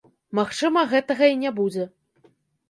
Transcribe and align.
Магчыма, 0.37 0.83
гэтага 0.93 1.29
і 1.35 1.37
не 1.43 1.53
будзе. 1.61 1.87